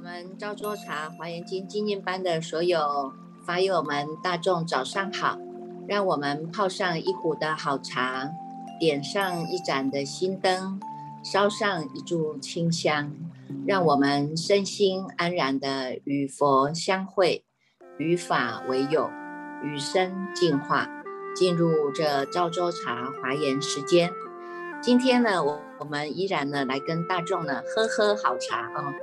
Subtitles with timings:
[0.00, 3.12] 我们赵州茶华严经精进班的所有
[3.44, 5.36] 法友们，大众早上好！
[5.86, 8.30] 让我们泡上一壶的好茶，
[8.80, 10.80] 点上一盏的心灯，
[11.22, 13.12] 烧上一炷清香，
[13.66, 17.44] 让我们身心安然的与佛相会，
[17.98, 19.10] 与法为友，
[19.62, 20.88] 与生进化，
[21.36, 24.10] 进入这赵州茶华严时间。
[24.80, 28.94] 今天呢，我我们依然呢来跟大众呢喝喝好茶啊。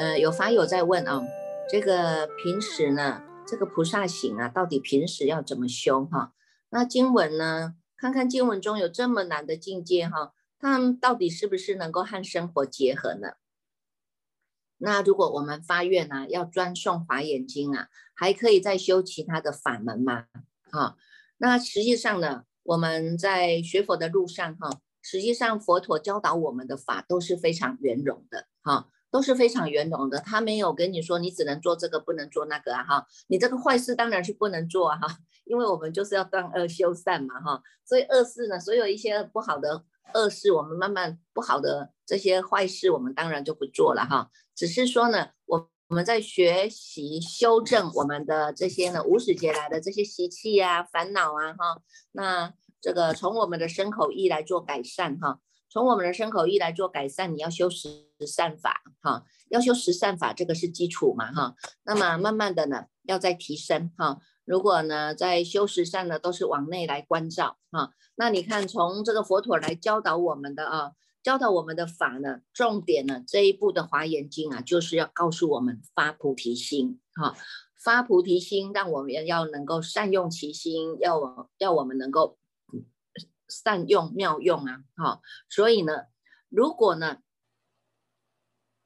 [0.00, 1.22] 呃，有法友在问啊，
[1.68, 6.32] 这个平时呢，这个菩萨行啊，到底平时要怎么修哈？
[6.70, 13.32] 那经文呢，看看经文中有这么难的境界哈，他们到底是不是能够和生活结合呢？
[14.78, 20.28] 那如果我们发愿呢，要专诵华严经啊，还可以再修其他的法门吗？
[20.72, 20.96] 哈，
[21.36, 28.88] 那实际上呢，我们在学佛的路上哈，实际上佛陀教导我们的法都是非常圆融的哈。
[29.10, 55.40] 都是非常圆融的，他没有跟你说你只能做这个，不能做那个啊哈，你这个坏事当然是不能做哈，因为我们就是要断恶修善嘛哈，所以恶事呢，所有一些不好的恶事，我们慢慢不好的这些坏事，我们当然就不做了哈，只是说呢，我我们在学习修正我们的这些呢无始劫来的这些习气啊、烦恼啊哈，那这个从我们的身口意来做改善哈。
[55.72, 61.54] 从我们的身口意来做改善，你要修十善法，哈，要修十善法，这个是基础嘛，哈。
[61.84, 64.18] 那么慢慢的呢，要再提升，哈。
[64.44, 67.92] 如果呢，在修十善呢，都是往内来关照，哈。
[68.16, 70.90] 那你看，从这个佛陀来教导我们的啊，
[71.22, 77.36] 教导我们的法呢，重点呢，这一部的华严经啊，就是要告诉我们发菩提心，哈，
[77.80, 82.36] 发菩提心，让我们要能够善用其心，要要我们能够。
[83.50, 86.04] 善用妙用啊，好，所以呢，
[86.48, 87.18] 如果呢，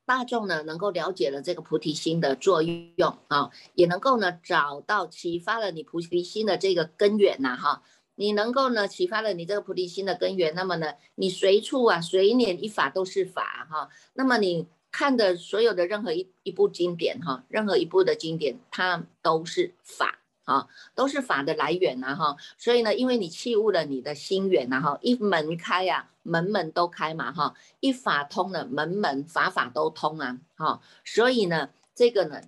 [0.06, 7.82] 大众呢能够了解了这个菩提心的作用啊，也能够呢找到启发了你菩提心的这个根源呐，哈，
[8.14, 20.20] 你能够呢启发了你这个菩提心的根源，那么呢，你随处啊随念一法都是法哈，那么你看的所有的任何一一部经典哈，任何一部的经典，它都是法。
[20.44, 32.41] 啊，都是法的来源呐，哈，所以呢，因为你弃悟了你的心远呐，哈，一门开呀，门门都开嘛，哈，一法通了，门门法法都通啊，哈，所以呢，这个呢。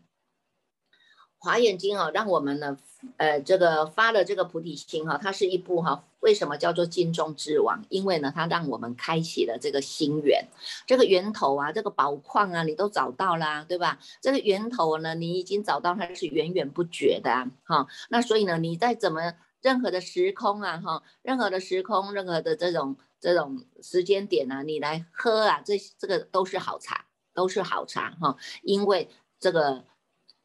[1.38, 2.76] 华严经啊，让我们呢，
[3.18, 7.84] 呃，这个发了这个菩提心哈，它是一部哈，为什么叫做经中之王？
[7.88, 10.48] 因为呢，它让我们开启了这个心源，
[10.86, 14.00] 这个源头啊，这个宝矿啊，你都找到啦，对吧？
[14.20, 17.86] 这个源头呢，你已经找到，它是源源不绝的啊，哈。
[18.08, 27.04] 那所以呢，你在怎么任何的时空啊，哈，任何的时空，任何的这种这种时间点啊，你来喝啊，这这个都是好茶，
[27.34, 29.08] 都是好茶哈，因为
[29.38, 29.84] 这个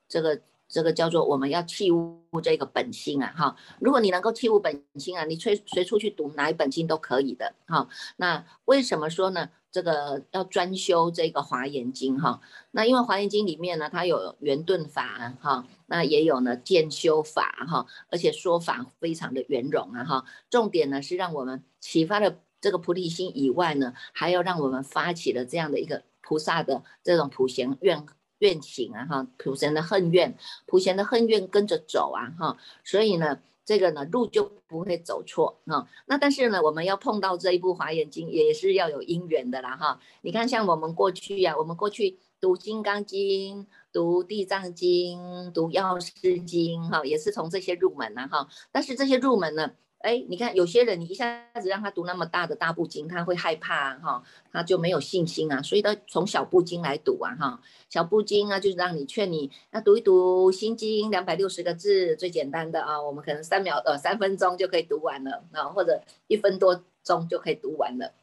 [0.07, 0.41] 这个。
[0.71, 3.55] 这个叫做我们要弃悟这个本心啊，哈！
[3.81, 7.89] 如果你能够弃悟本心啊，你随随处去读哪一本经都可以的，哈。
[8.15, 9.49] 那为什么说呢？
[9.69, 12.39] 这个要专修这个华严经，哈。
[12.71, 20.25] 那因为华严经里面呢，它有圆顿法，哈，那也有呢渐修法，哈，而且说法非常的圆融啊，哈。
[20.49, 28.05] 重点呢是让我们启发了这个菩提心以外呢，还要让我们发起了这样的一个菩萨的这种普贤愿。
[28.41, 30.35] 愿行啊哈，普贤的恨怨，
[30.67, 35.87] 普贤的恨怨跟着走啊哈，所以呢，这个呢路就不会走错啊。
[36.07, 39.99] 那但是呢，我们要碰到这一部华严经，也是要有因缘的啦哈。
[40.21, 48.47] 你看，像我们过去呀，我们过去读金刚经、读地藏经、读药师经哈，也是从这些入门呐哈。
[48.71, 49.71] 但是这些入门呢？
[50.01, 68.13] 哎，你看有些人，你一下子让他读那么大的大部经，他会害怕哈，他就没有信心啊，所以他从小部经来读啊哈，小部经啊，就是让你劝你那读一读心经，两百六十个字最简单的啊，我们可能三秒呃三分钟就可以读完了啊，或者一分多钟就可以读完了。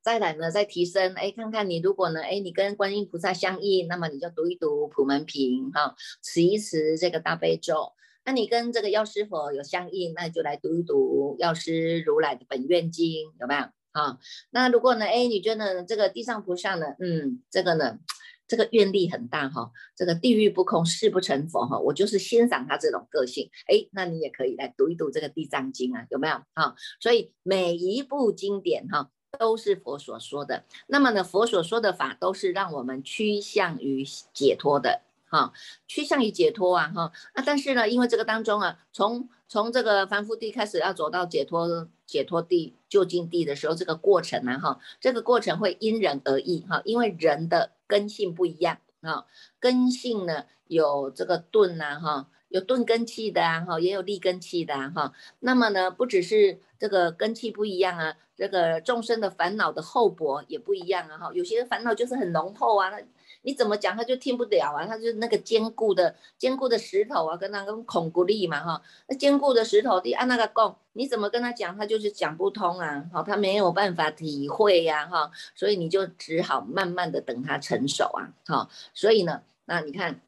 [0.00, 7.92] 再来呢，再提升，哎，看看你如果呢，哎，你跟观音菩萨相应，那么你就读一读普门品哈，持一持这个大悲咒。
[8.24, 13.60] 那你跟这个药师佛有相应，那就来读一读药师如来的本愿经，有没有？
[13.92, 14.18] 啊，
[14.50, 18.00] 那如果呢，哎，你觉得这个地藏菩萨呢，嗯，这个呢，
[18.48, 26.34] 这个愿力很大哈，这个地狱不空，誓不成佛哈，我就是欣赏他这种个性，哎，那你也可以来读一读这个地藏经啊，有没有？
[26.54, 35.02] 啊，所以每一部经典哈，都是佛所说的，那么呢，佛所说的法都是让我们趋向于解脱的。
[35.34, 35.52] 哈，
[35.88, 49.26] 趋向于解脱啊，哈，那但是呢，因为这个当中啊，从从这个凡夫地开始要走到解脱解脱地究竟地的时候，这个过程呢，哈，这个过程会因人而异，哈，因为人的根性不一样，啊，
[49.58, 55.12] 根性呢有这个钝呐哈，有钝根气的啊哈，也有利根气的啊哈。
[55.40, 61.30] 那么呢，不只是这个根气不一样啊，这个众生的烦恼的厚薄也不一样啊哈。
[61.34, 63.02] 有些烦恼就是很浓厚啊，那
[63.44, 68.82] 你怎么讲他就听不了啊，他就那个坚固的坚固的石头啊，跟那个孔骨力嘛哈。
[69.06, 79.42] 那坚固的石头，你按那个供，你怎么跟他讲，他就是讲不通啊，好，他没有办法体会呀哈，所以你就只好慢慢的等他成熟啊，好，所以呢。
[79.66, 80.20] 那你看，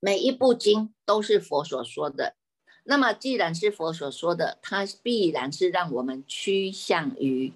[0.00, 2.36] 每一部经都是佛所说的。
[2.84, 7.52] 那么既然是佛所说的，它必然是让我们趋向于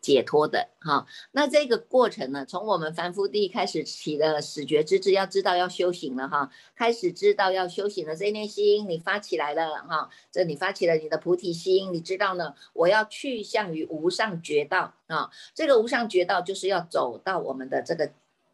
[0.00, 0.68] 解脱的。
[0.80, 8.16] 哈，那这个过程呢，从我们凡夫地开始起的始觉之智，要知道要修行了哈，开始知道要修行了。
[8.16, 15.30] 这念心你发起来了哈，这你发起了你的菩提心，你知道呢，我要去向于无上觉道啊。
[15.54, 18.10] 这个无上觉道就是要走到我们的这个。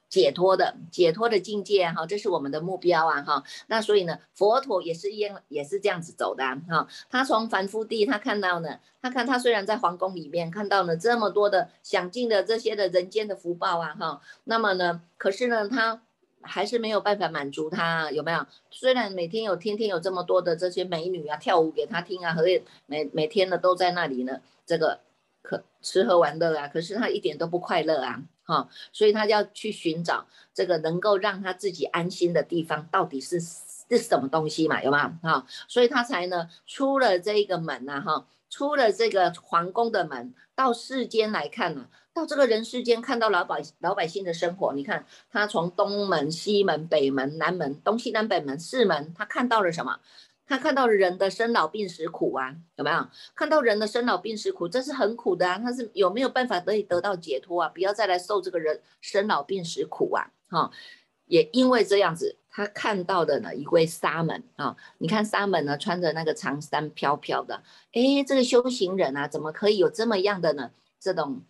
[0.08, 3.42] 解脱的解脱的境界哈，这是我们的目标啊哈。
[3.66, 6.86] 那所以呢，佛陀也是一样，也是这样子走的哈。
[7.10, 16.00] 他从凡夫地，他看到呢，他看他虽然在皇宫里面看到了这么多的享尽的这些的人间的福报啊哈，那么呢，可是呢，他
[16.40, 18.46] 还是没有办法满足他，有没有？
[18.70, 22.44] 虽然每天有天天有这么多的这些美女啊跳舞给他听啊，和
[22.86, 25.00] 每每天呢都在那里呢，这个
[25.42, 28.22] 可吃喝玩乐啊，可是他一点都不快乐啊。
[28.46, 34.82] 哈，所以他就要去寻找这个能够让他自己安心的地方，到底是是什么东西嘛？
[34.82, 35.18] 有吗？
[35.22, 49.98] 哈，所以他才呢出了这个门呐，哈，出了这个皇宫的门，到世间来看呢，到这个人世间看到老百老百姓的生活，你看他从东门、西门、北门、南门、东西南北门四门，他看到了什么？
[50.48, 54.68] 他看到人的生老病死苦啊，有没有看到人的生老病死苦？
[54.68, 57.68] 这是很苦的啊，他是有没有办法得以得到解脱啊？
[57.68, 60.30] 不要再来受这个人生老病死苦啊！
[60.48, 60.70] 哈，
[61.26, 70.70] 也因为这样子，他看到的呢一位沙门啊，你看沙门呢穿着那个长衫飘飘的，哎，这个修行人啊，怎么可以有这么样的呢？
[71.00, 71.42] 这种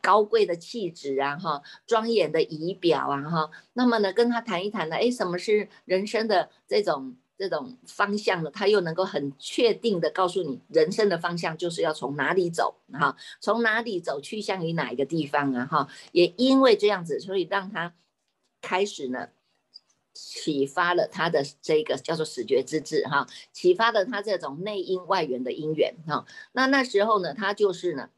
[0.00, 7.14] 高贵的气质啊，哈，庄严的仪表啊，哈，那么呢，跟他谈一谈呢，哎，什么是人生的这种？
[7.38, 17.94] 这种方向呢，他又能够很确定的告诉你，人生的方向就是要从哪里走，哈，从哪里走去向于哪一个地方啊，哈，也因为这样子，所以让他
[18.60, 19.28] 开始呢，
[20.12, 28.10] 启发了他的这个叫做始觉之智，哈，启发了他这种内因外缘的因缘，哈，那那时候呢，他就是呢。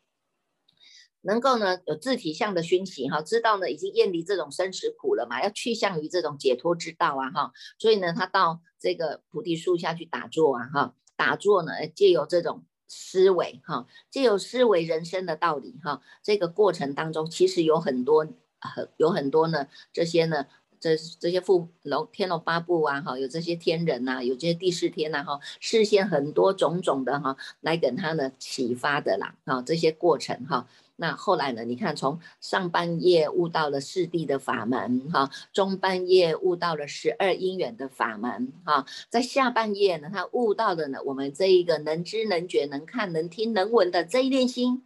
[1.22, 18.26] 能够呢有自体相的熏习哈，知道呢已经厌离这种生死苦了嘛，要去向于这种解脱之道啊哈，所以呢他到这个菩提树下去打坐啊哈，打坐呢借由这种思维哈，借由思维人生的道理哈，这个过程当中其实有很多
[18.58, 20.46] 很有很多呢这些呢
[20.80, 30.66] 这这些富龙天龙八部啊哈，有这些天人呐，有这些第四天呐哈，视线很多种种的哈来给他呢启发的啦啊这些过程哈。
[31.02, 31.64] 那后来呢？
[31.64, 44.84] 你看，从上半夜悟到了四谛的法门，哈，中半夜悟到了十二因缘的法门，哈，在下半夜呢，他悟到的呢，我们这一个能知能觉能看能听能闻的这一念心，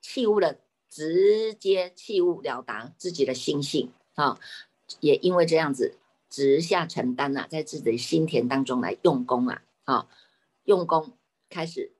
[0.00, 0.56] 弃悟了，
[0.88, 4.40] 直接弃悟了达自己的心性，啊，
[5.00, 5.98] 也因为这样子，
[6.30, 10.08] 直下承担呐，在自己的心田当中来用功啊，啊，
[10.64, 11.12] 用功
[11.50, 11.92] 开始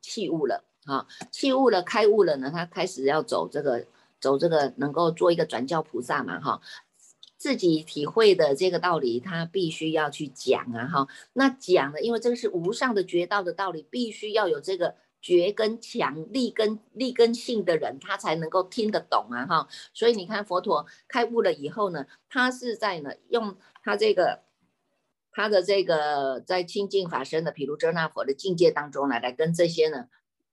[0.00, 0.64] 弃悟了。
[0.88, 3.84] 啊，气悟了，开悟了呢，他开始要走这个，
[4.18, 6.62] 走这个，能够做一个转教菩萨嘛，哈，
[7.36, 24.40] 自己体会的这个道理，他必须要去讲啊，哈，那讲呢，因为这个是无上的觉道的道理，必须要有这个觉跟强、力跟力根性的人，他才能够听得懂啊，哈，所以你看佛陀开悟了以后呢，他是在呢用他这个
[25.32, 30.08] 他的这个在清净法身的毗卢遮那佛的境界当中呢，来跟这些呢。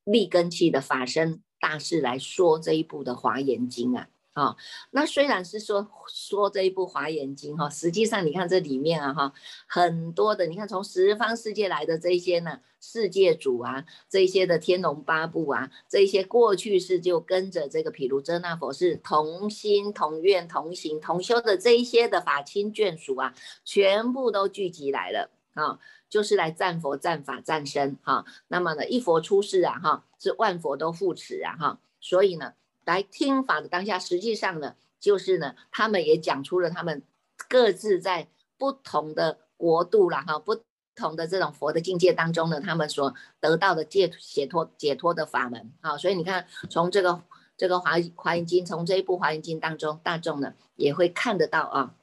[0.06, 4.56] 立根器的法身大士来说这一部的华严经啊，啊，
[4.92, 9.34] 那虽然是说说这一部华严经哈，实际上你看这里面啊哈，
[9.68, 23.34] 很多的你看从十方世界来的这些呢世界主啊，这些的天龙八部啊，这些过去是就跟着这个毗卢遮那佛是同心同愿同行同修的这一些的法亲眷属啊，
[23.64, 25.80] 全部都聚集来了啊。
[26.08, 28.24] 就是来赞佛、赞法、赞身哈。
[28.48, 31.80] 那么呢，一佛出世啊哈，是万佛都护持啊哈。
[32.00, 32.54] 所以呢，
[32.86, 37.02] 来听法的当下，实际上呢，就是呢，他们也讲出了他们
[37.50, 40.62] 各自在不同的国度了哈，不
[40.96, 45.98] 同的这种佛的境界当中呢，他们所得到的解解脱解脱的法门啊。
[45.98, 47.24] 所以你看，从这个
[47.58, 51.96] 这个华华严经，从这一部华严经当中，大众呢也会看得到啊，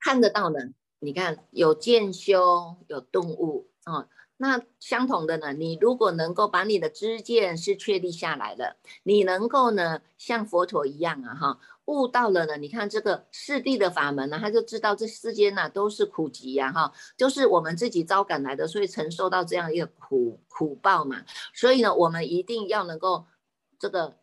[0.00, 0.58] 看得到呢。
[1.04, 4.08] 你看有见修，有动物啊。
[4.36, 12.56] 那相同的呢，你如果能够把你的知见是确立下来了，你能够呢像佛陀一样啊哈，悟到了呢。
[12.56, 21.22] 你看这个世谛的法门呢，他就知道这世间呢都是苦集呀哈，就是我们自己招感来的，所以承受到这样一个苦苦报嘛。
[21.54, 23.26] 所以呢，我们一定要能够
[23.78, 24.16] 这个。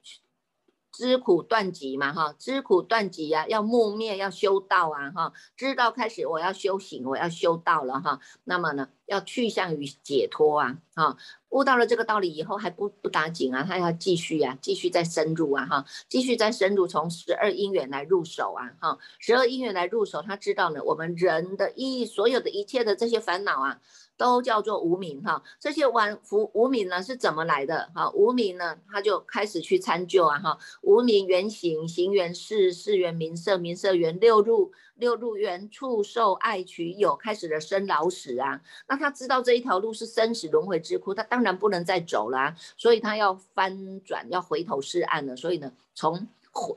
[0.92, 11.18] 知苦断集嘛，哈，知苦断集呀，要磨灭，要修道啊，哈，知道开始我要修行，我要修道了，哈，那么呢，要去向于解脱啊，哈，
[11.50, 23.80] 悟到了这个道理以后还不不打紧啊，他要继续啊，继续再深入啊，哈，继续再深入，从十二因缘来入手啊，哈，十二因缘来入手，他知道呢，我们人的一所有的一切的这些烦恼啊。
[24.18, 28.12] 都叫做无名哈，这些玩福无名呢是怎么来的哈？
[28.12, 30.60] 无名呢，他就开始去参究啊哈。
[30.84, 38.62] 无名原形，形原事，事原名色，名色原六入，六入缘触受爱取有，开始的生老死啊。
[38.88, 45.36] 那他知道这一条路是生死轮回之窟，他当然不能再走了，所以他要翻转，要回头是岸了。
[45.36, 46.28] 所以呢，从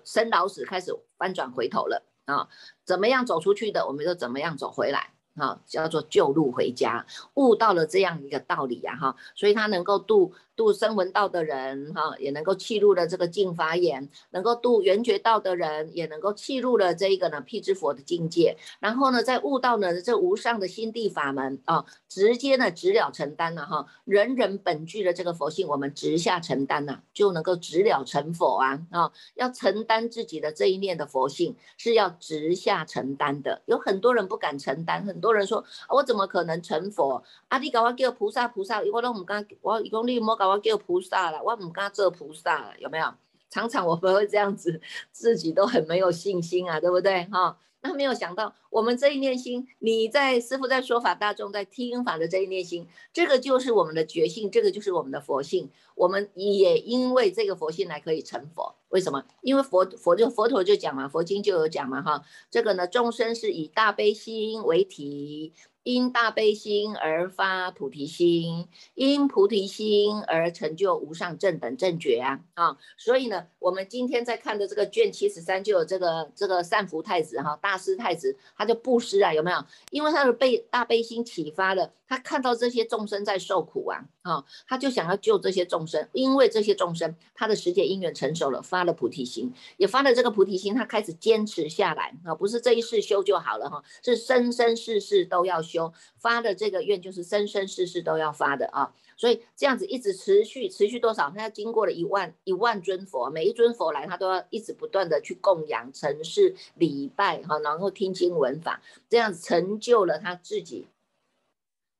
[0.04, 2.48] 生老死开始翻转回头了啊。
[2.86, 5.10] 怎么样走出去的，我们就怎么样走回来。
[5.36, 7.04] 啊，叫做救路回家，
[7.34, 10.32] 悟到了这样一个道理呀，哈，所以他能够度。
[10.56, 18.56] 度声闻道的人，哈，也能够契入了这个净法眼；能够度缘觉道的人，也能够契入了这一个呢辟支佛的境界。
[18.78, 23.86] 然后呢，在悟到呢这无上的心地法门啊，直接呢直了承担了哈。
[24.04, 29.10] 人人本具的这个佛性，我们直下承担呐，就能够直了成佛啊啊！
[29.34, 33.62] 要承担自己的这一念的佛性，是要直下承担的。
[33.66, 37.24] 有很多人不敢承担，很多人说，我怎么可能成佛？
[37.48, 40.43] 啊，你搞我叫菩萨菩萨，我都唔敢，我一共你莫搞。
[40.46, 43.06] 我叫菩萨了，我唔敢做菩萨了，有没有？
[43.50, 44.80] 常常我们会这样子，
[45.12, 47.22] 自己都很没有信心啊，对不对？
[47.26, 55.70] 哈，那没有想到，我们这一念心，你在师傅在说法，大众在听法的这一念心，这个就是我们的觉性，这个就是我们的佛性。
[55.94, 59.24] 我们也因为这个佛性来可以成佛，为什么？
[59.42, 65.52] 因为佛佛就佛陀就讲嘛，佛经就有讲嘛，哈，这个呢，众生是以大悲心为体。
[65.84, 72.78] 因大悲心而发菩提心，因菩提心而成就无上正等正觉啊啊！
[72.96, 79.62] 所以呢，我们今天在看的这个卷七十三，就有这个这个善福太子哈，大师太子，他就布施啊，有没有？
[79.90, 81.92] 因为他的被大悲心启发了。
[82.06, 101.30] 他看到这些众生在受苦啊，啊，他就想要救这些众生，因为这些众生他的时节因缘成熟了，发了菩提心，也发了这个菩提心，他开始坚持下来啊，不是这一世修就好了哈，是生生世世都要修，修发的这个愿就是生生世世都要发的啊，所以这样子一直持续持续多少？
[101.30, 110.86] 他要经过了一万一万尊佛，每一尊佛来，他都要一直不断的去供养、城市礼拜哈，然后听经闻法，这样子成就了他自己。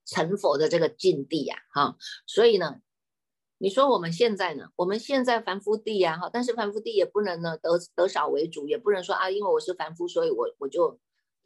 [0.07, 2.79] 成佛的这个境地呀，哈，所以呢，
[3.57, 10.99] 你说我们现在呢，我们现在凡夫地呀，哈，但是凡夫地也不能呢得得少为主，也不能说啊，因为我是凡夫，所以我我就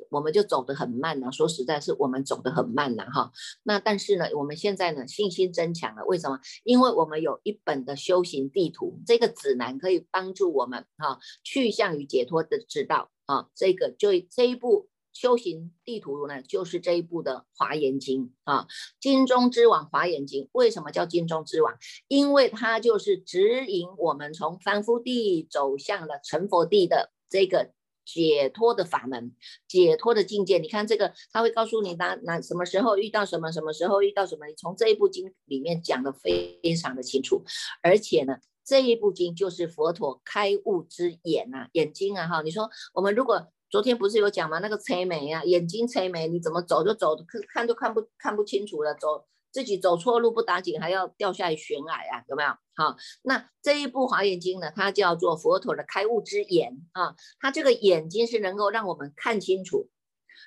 [0.09, 1.31] 我们就走得很慢呢。
[1.31, 3.31] 说实在，是我们走得很慢呢，哈。
[3.63, 6.39] 那但是呢，我们现在呢信心增强了，为什么？
[6.63, 13.47] 因为我们有一本的修行地图，这个指南可以帮助我们哈去向于解脱的之道啊。
[13.55, 14.89] 这个就这一步。
[15.11, 18.67] 修行地图呢，就是这一部的《华严经》啊，
[19.01, 20.45] 经中之王《华严经》。
[20.53, 21.75] 为什么叫经中之王？
[22.07, 27.71] 因为它就是指引我们从凡夫地走向了成佛地的这个
[28.13, 29.35] 解脱的法门、
[29.67, 30.57] 解脱的境界。
[30.57, 34.47] 你看这个，他会告诉你哪哪什么时候遇到什么，什么时候遇到什么。
[34.47, 37.43] 你从这一部经里面讲的非常的清楚，
[37.83, 42.41] 而且呢，这一部经就是佛陀开悟之眼呐，眼睛啊哈。
[42.41, 44.57] 你说我们如果昨天不是有讲吗？
[44.59, 52.23] 那个催眉啊，眼睛催眉，你怎么走就走，看看都看不看不清楚了，走自己走错路不打紧，还要掉下悬崖啊？
[52.27, 52.49] 有没有？
[52.75, 59.89] 好，那这一部华严经呢，它叫做佛陀的开悟之眼啊，它这个眼睛是能够让我们看清楚，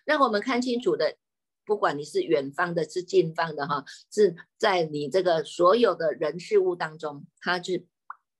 [0.05, 1.17] 让我们看清楚的，
[1.67, 7.87] 不管你是远方的，是近方的哈，是在你这个所有的人事物当中，它是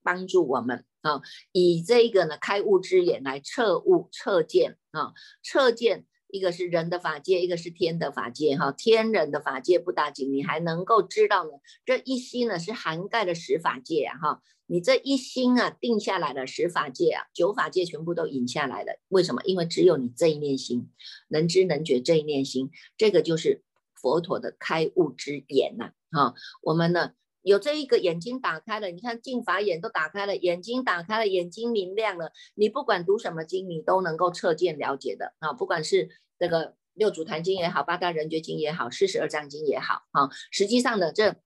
[0.03, 0.85] 帮助我们。
[1.03, 8.73] 啊，以这个呢开悟之眼来测悟测见啊，测见一个是人的法界，一个是天的法界哈。
[8.73, 11.51] 天人的法界不打紧，你还能够知道呢，
[11.85, 14.43] 这一心呢是涵盖了十法界啊哈。
[14.65, 18.99] 你这一心啊定下来了十法界啊，九法界全部都引下来了。
[19.09, 19.43] 为什么？
[19.45, 20.89] 因为只有你这一念心
[21.29, 23.63] 能知能觉这一念心，这个就是
[23.95, 25.93] 佛陀的开悟之眼呐。
[26.11, 27.13] 哈，我们呢
[27.43, 36.09] 有这一个眼睛打开了，你看镜法眼都打开了，眼睛打开了，眼睛明亮了，你不管读什么经，你都能够彻见了解的啊，不管是
[36.39, 41.37] 这个六祖坛经也好，八大人觉经也好，四十二章经也好，哈，实际上的这。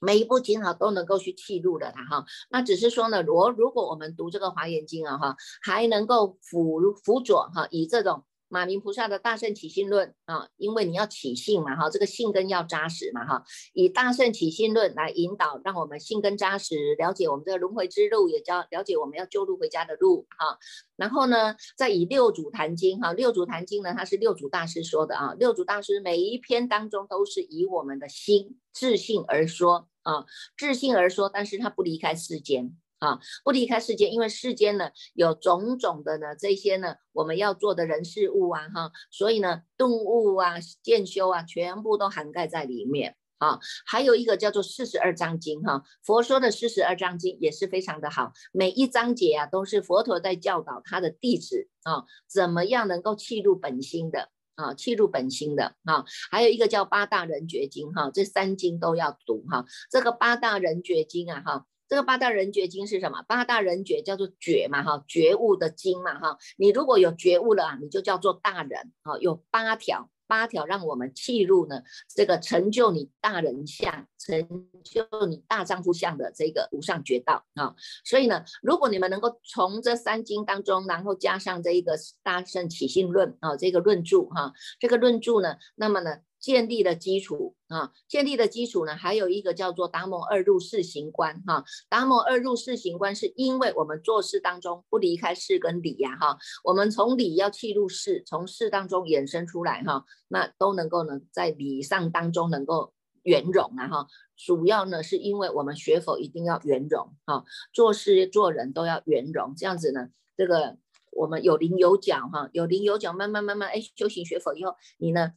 [0.00, 8.24] 每一部经哈都能够去记录的它哈，那只是说呢，如如果我们读这个华严经啊哈，还能够辅辅佐哈，以这种。
[8.54, 13.42] 马明菩萨的大圣起信论啊，因为你要起信嘛哈，这个信根要扎实嘛哈，
[13.72, 20.56] 以大圣起信论来引导，让我们信根扎实，了解我们这个轮回之路，也叫了解我们要救路回家的路哈。
[20.94, 32.76] 然后呢，再以六祖坛经哈，六祖坛经呢，它是六祖大师说的啊，六祖大师每一篇当中都是以我们的心自信而说啊，自信而说，但是他不离开世间。
[33.04, 43.58] 啊，不离开世间，因为世间呢有种种的呢这些呢我们要做的人事物啊哈，所以呢动物啊、见修啊，全部都涵盖在里面啊。
[43.84, 56.06] 还有一个叫做四十二章经哈，佛说的四十二章经也是非常的好，每一章节啊都是佛陀在教导他的弟子啊，怎么样能够契入本心的啊，契入本心的啊。
[56.30, 59.66] 还有一个叫八大人觉经哈，这三经都要读哈。
[59.90, 61.66] 这个八大人觉经啊哈。
[61.88, 63.22] 这个八大人觉经是什么？
[63.22, 66.38] 八大人觉叫做觉嘛，哈，觉悟的经嘛，哈。
[66.56, 69.18] 你如果有觉悟了啊，你就叫做大人，哈。
[69.18, 71.82] 有八条，八条让我们契入呢，
[72.14, 77.74] 这个成就你大人相，成就你大丈夫相的这个无上觉道啊。
[78.04, 86.16] 所以呢，如果你们能够从这三经当中，然后加上这一个大圣起信论啊，这个论著哈，这个论著呢，那么呢？
[86.44, 91.64] 建立的基础啊，建立的基础呢，还有一个叫做达摩二入四行观哈。
[91.88, 104.06] 达摩二入四行观是因为我们做事当中不离开事跟理呀哈，我们从理要去入事，从事当中衍生出来哈，那都能够呢在理上当中能够圆融啊哈。
[104.36, 110.76] 主要呢是因为我们学佛一定要圆融哈，做事做人都要圆融，这样子呢，这个
[111.10, 115.32] 我们有棱有角哈，有棱有角，慢慢慢慢哎，修行学佛以后，你呢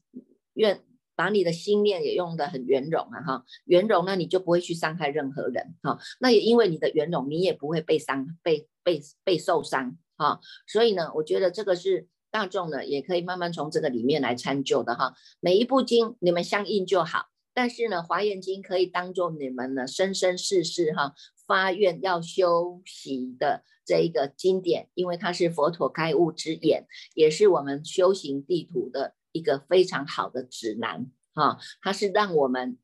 [0.55, 0.83] 愿。
[1.17, 21.15] 把你的心念也用得很圆融啊，哈，圆融，那你就不会去伤害任何人，哈，那也因为你的圆融，你也不会被伤，被被被受伤，哈，所以呢，我觉得这个是大众呢，也可以慢慢从这个里面来参究的，哈，每一部经你们相应就好，但是呢，华严经可以当做你们呢生生世世哈
[21.47, 29.15] 发愿要修习的这一个经典，因为它是佛陀开悟之眼，也是我们修行地图的。
[29.37, 32.77] 一个非常好的指南哈，它是让我们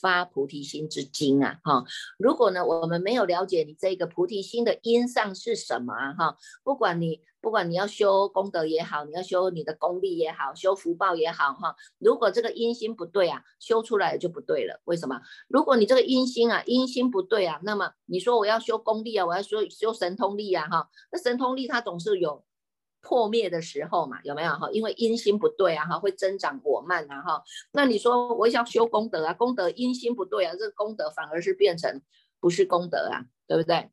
[0.00, 1.84] 发菩提心之经啊哈。
[2.18, 14.80] 如果呢，我们没有了解你这个菩提心的因上是什么啊哈，不管你不管你要修功德也好，你要修你的功力也好，修福报也好哈，如果这个因心不对啊，修出来就不对了。
[14.84, 15.20] 为什么？
[15.48, 22.44] 如果你这个因心啊，因心不对啊，那么你说我要修功力啊，我要修修神通力啊哈，那神通力它总是有。
[23.04, 24.70] 破灭的时候嘛，有没有哈？
[24.72, 27.42] 因为因心不对啊，哈，会增长果慢啊，哈。
[27.72, 32.00] 那你说我想修功德啊，功德因心不对啊，这个功德反而是变成
[32.40, 33.90] 不是功德啊，对不对？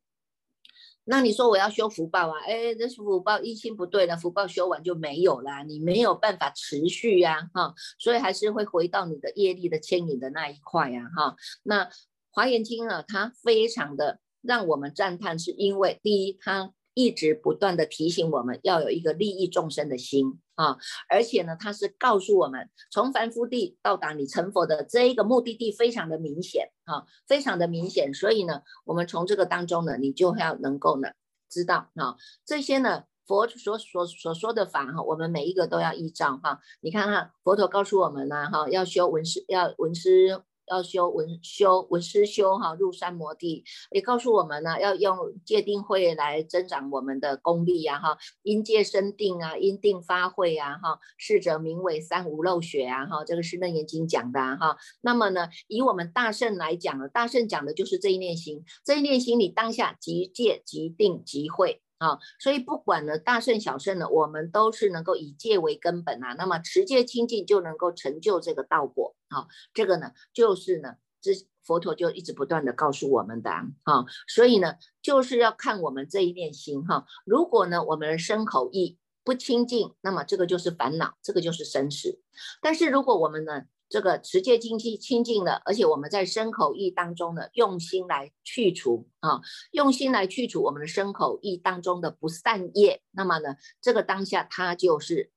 [1.04, 7.74] 那你说我要修福报啊，哎，这福报因心不对了，福报修完就没有了，你没有办法持续呀，哈。
[7.98, 11.36] 所以还是会回到你的业力的牵引的那一块呀，哈。
[11.64, 11.90] 那
[12.30, 16.72] 华严经啊，它非常的让我们赞叹，是因为第一它。
[16.94, 20.76] 一直不断的提醒我们要有一个利益众生的心啊，
[21.08, 28.12] 而且呢，他是告诉我们，从凡夫地到达你成佛的这一个目的地非常的明显啊，非常的明显。
[28.12, 31.08] 所以呢，我们从这个当中呢，你就要能够呢
[31.48, 36.60] 知道啊，这些呢佛所所所说的法哈，我们每一个都要依照哈。
[36.80, 40.44] 你看哈，佛陀告诉我们呢哈，要修文思，要文思。
[40.66, 54.76] 要修文修文思修哈，入山摩地，也告诉我们呢，要用戒定慧来增长我们的功力呀哈，因戒生定啊，因定发慧啊哈，是者名为三无漏学啊哈，这个是楞严经讲的哈。
[55.00, 61.82] 那么呢，以我们大圣来讲呢，大圣讲的就是这一念心，这一念心你当下即戒即定即慧。
[62.02, 66.34] 啊，所以不管呢大圣小圣呢，我们都是能够以戒为根本啊。
[66.36, 69.46] 那么持戒清净就能够成就这个道果啊。
[69.72, 71.30] 这个呢，就是呢，这
[71.62, 74.04] 佛陀就一直不断的告诉我们的啊。
[74.26, 77.06] 所以呢，就是要看我们这一念心哈。
[77.24, 82.20] 如果呢，我们的身口意不清净，那么这个就是烦恼，这个就是生死。
[82.60, 95.30] 但是如果我们呢，这个持戒清净清净了，而且我们在身口意当中呢，用心来去除啊，用心来去除我们的身口意当中的不善业，那么呢，这个当下它就是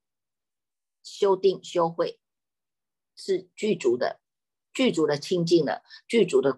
[1.04, 2.18] 修定修慧，
[3.14, 4.22] 是具足的，
[4.74, 6.54] 具足的清净的，具足的。